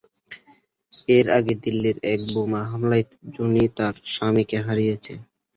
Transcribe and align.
এর 1.09 1.25
আগে 1.37 1.53
দিল্লির 1.63 1.97
এক 2.11 2.19
বোমা 2.31 2.61
হামলায় 2.71 3.05
জুনি 3.33 3.63
তার 3.77 3.93
স্বামী 4.11 4.43
কে 4.49 4.57
হারিয়েছে। 4.65 5.13